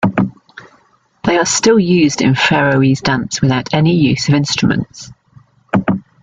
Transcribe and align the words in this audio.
They 1.25 1.37
are 1.37 1.45
still 1.45 1.77
used 1.79 2.23
in 2.23 2.33
Faroese 2.33 3.01
dance 3.01 3.39
without 3.39 3.71
any 3.71 3.93
use 3.93 4.29
of 4.29 4.33
instruments. 4.33 5.11